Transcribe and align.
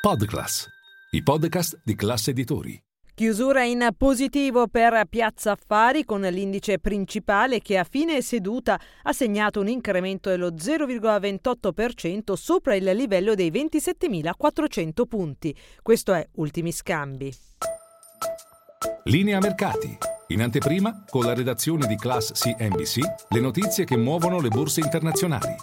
Podclass, 0.00 0.66
i 1.10 1.22
podcast 1.22 1.82
di 1.84 1.94
classe 1.94 2.30
editori. 2.30 2.82
Chiusura 3.14 3.64
in 3.64 3.86
positivo 3.98 4.66
per 4.66 5.04
Piazza 5.06 5.50
Affari 5.50 6.06
con 6.06 6.22
l'indice 6.22 6.78
principale 6.78 7.60
che 7.60 7.76
a 7.76 7.84
fine 7.84 8.22
seduta 8.22 8.80
ha 9.02 9.12
segnato 9.12 9.60
un 9.60 9.68
incremento 9.68 10.30
dello 10.30 10.52
0,28% 10.52 12.32
sopra 12.32 12.74
il 12.76 12.84
livello 12.84 13.34
dei 13.34 13.50
27.400 13.50 15.04
punti. 15.06 15.54
Questo 15.82 16.14
è 16.14 16.26
Ultimi 16.36 16.72
Scambi. 16.72 17.34
Linea 19.04 19.38
mercati. 19.38 19.98
In 20.28 20.40
anteprima, 20.40 21.04
con 21.10 21.26
la 21.26 21.34
redazione 21.34 21.86
di 21.86 21.96
Class 21.96 22.32
CNBC, 22.32 23.00
le 23.28 23.40
notizie 23.40 23.84
che 23.84 23.98
muovono 23.98 24.40
le 24.40 24.48
borse 24.48 24.80
internazionali. 24.80 25.54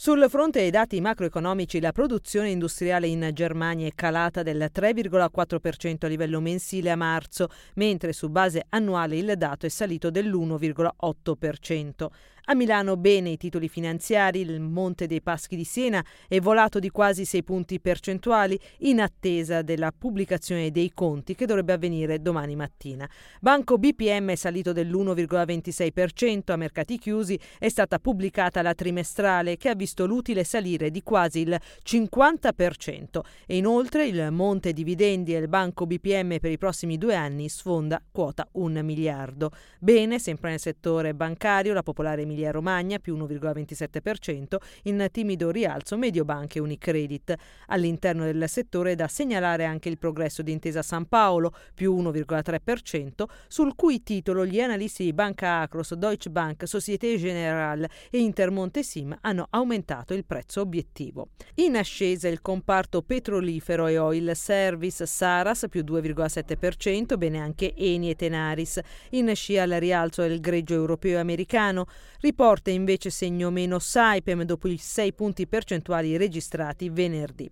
Sul 0.00 0.26
fronte 0.28 0.60
dei 0.60 0.70
dati 0.70 1.00
macroeconomici, 1.00 1.80
la 1.80 1.90
produzione 1.90 2.50
industriale 2.50 3.08
in 3.08 3.30
Germania 3.32 3.88
è 3.88 3.94
calata 3.96 4.44
del 4.44 4.70
3,4% 4.72 6.04
a 6.04 6.06
livello 6.06 6.38
mensile 6.40 6.92
a 6.92 6.96
marzo, 6.96 7.48
mentre 7.74 8.12
su 8.12 8.28
base 8.28 8.64
annuale 8.68 9.16
il 9.16 9.34
dato 9.36 9.66
è 9.66 9.68
salito 9.68 10.12
dell'1,8%. 10.12 12.06
A 12.50 12.54
Milano 12.54 12.96
bene 12.96 13.28
i 13.28 13.36
titoli 13.36 13.68
finanziari, 13.68 14.40
il 14.40 14.58
Monte 14.58 15.06
dei 15.06 15.20
Paschi 15.20 15.54
di 15.54 15.64
Siena 15.64 16.02
è 16.26 16.40
volato 16.40 16.78
di 16.78 16.88
quasi 16.88 17.26
6 17.26 17.44
punti 17.44 17.78
percentuali 17.78 18.58
in 18.78 19.02
attesa 19.02 19.60
della 19.60 19.92
pubblicazione 19.92 20.70
dei 20.70 20.92
conti 20.94 21.34
che 21.34 21.44
dovrebbe 21.44 21.74
avvenire 21.74 22.22
domani 22.22 22.56
mattina. 22.56 23.06
Banco 23.38 23.76
BPM 23.76 24.30
è 24.30 24.34
salito 24.34 24.72
dell'1,26%, 24.72 26.50
a 26.52 26.56
mercati 26.56 26.96
chiusi 26.96 27.38
è 27.58 27.68
stata 27.68 27.98
pubblicata 27.98 28.62
la 28.62 28.72
trimestrale 28.72 29.58
che 29.58 29.68
ha 29.68 29.74
visto 29.74 30.06
l'utile 30.06 30.42
salire 30.42 30.90
di 30.90 31.02
quasi 31.02 31.40
il 31.40 31.54
50% 31.84 33.20
e 33.44 33.58
inoltre 33.58 34.06
il 34.06 34.28
Monte 34.30 34.72
Dividendi 34.72 35.34
e 35.34 35.38
il 35.40 35.48
Banco 35.48 35.86
BPM 35.86 36.38
per 36.38 36.50
i 36.50 36.56
prossimi 36.56 36.96
due 36.96 37.14
anni 37.14 37.50
sfonda 37.50 38.02
quota 38.10 38.48
1 38.52 38.82
miliardo. 38.82 39.50
Bene, 39.78 40.18
sempre 40.18 40.48
nel 40.48 40.60
settore 40.60 41.12
bancario, 41.12 41.74
la 41.74 41.82
popolare 41.82 42.22
Emilia 42.22 42.36
Emilia 42.38 42.50
Romagna 42.52 42.98
più 42.98 43.16
1,27%, 43.16 44.56
in 44.84 45.06
timido 45.10 45.50
rialzo 45.50 45.96
Mediobanca 45.96 46.58
e 46.58 46.60
Unicredit. 46.60 47.34
All'interno 47.66 48.24
del 48.24 48.48
settore 48.48 48.92
è 48.92 48.94
da 48.94 49.08
segnalare 49.08 49.64
anche 49.64 49.88
il 49.88 49.98
progresso 49.98 50.42
di 50.42 50.52
Intesa 50.52 50.82
San 50.82 51.06
Paolo 51.06 51.52
più 51.74 51.94
1,3%, 51.96 53.24
sul 53.48 53.74
cui 53.74 54.02
titolo 54.02 54.46
gli 54.46 54.60
analisti 54.60 55.04
di 55.04 55.12
Banca 55.12 55.60
Acros, 55.60 55.94
Deutsche 55.94 56.30
Bank, 56.30 56.68
Societe 56.68 57.16
Generale 57.16 57.88
e 58.10 58.18
Intermonte 58.18 58.82
Sim 58.82 59.16
hanno 59.22 59.46
aumentato 59.50 60.14
il 60.14 60.24
prezzo 60.24 60.60
obiettivo. 60.60 61.30
In 61.56 61.76
ascesa 61.76 62.28
il 62.28 62.40
comparto 62.40 63.02
petrolifero 63.02 63.86
e 63.88 63.98
oil 63.98 64.30
service 64.34 65.06
Saras 65.06 65.66
più 65.68 65.82
2,7%, 65.82 67.16
bene 67.16 67.38
anche 67.38 67.74
Eni 67.74 68.10
e 68.10 68.14
Tenaris. 68.14 68.80
In 69.10 69.34
scia 69.34 69.62
al 69.62 69.70
rialzo 69.70 70.22
il 70.22 70.40
greggio 70.40 70.74
europeo 70.74 71.16
e 71.16 71.20
americano. 71.20 71.86
Riporta 72.28 72.68
invece 72.70 73.08
segno 73.08 73.48
meno 73.48 73.78
Saipem 73.78 74.42
dopo 74.42 74.68
i 74.68 74.76
6 74.76 75.14
punti 75.14 75.46
percentuali 75.46 76.18
registrati 76.18 76.90
venerdì 76.90 77.50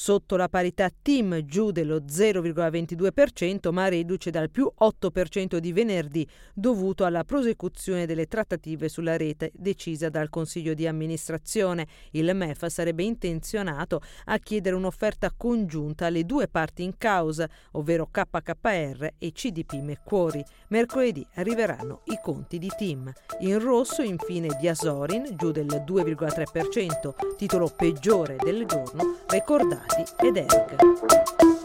sotto 0.00 0.36
la 0.36 0.48
parità 0.48 0.92
TIM 1.02 1.44
giù 1.44 1.72
dello 1.72 1.96
0,22% 1.96 3.72
ma 3.72 3.88
reduce 3.88 4.30
dal 4.30 4.48
più 4.48 4.70
8% 4.80 5.56
di 5.56 5.72
venerdì 5.72 6.24
dovuto 6.54 7.04
alla 7.04 7.24
prosecuzione 7.24 8.06
delle 8.06 8.26
trattative 8.26 8.88
sulla 8.88 9.16
rete 9.16 9.50
decisa 9.52 10.08
dal 10.08 10.28
Consiglio 10.28 10.74
di 10.74 10.86
amministrazione. 10.86 11.88
Il 12.12 12.32
MEF 12.32 12.66
sarebbe 12.66 13.02
intenzionato 13.02 14.00
a 14.26 14.38
chiedere 14.38 14.76
un'offerta 14.76 15.32
congiunta 15.36 16.06
alle 16.06 16.24
due 16.24 16.46
parti 16.46 16.84
in 16.84 16.96
causa, 16.96 17.48
ovvero 17.72 18.08
KKR 18.08 19.14
e 19.18 19.32
CDP 19.32 19.82
Macquarie. 19.82 20.44
Mercoledì 20.68 21.26
arriveranno 21.34 22.02
i 22.04 22.20
conti 22.22 22.58
di 22.58 22.70
TIM. 22.78 23.12
In 23.40 23.58
rosso 23.58 24.02
infine 24.02 24.56
Diasorin 24.60 25.34
giù 25.36 25.50
del 25.50 25.66
2,3%, 25.66 27.36
titolo 27.36 27.68
peggiore 27.76 28.36
del 28.36 28.64
giorno, 28.64 29.16
recordato 29.26 29.87
Stati 29.88 30.26
ed 30.26 30.36
Eric. 30.36 31.57